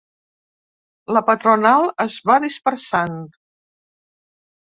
[1.17, 3.19] La patronal es va dispersant.